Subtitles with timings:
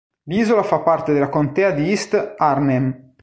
[0.23, 3.13] L'isola fa parte della contea di East Arnhem.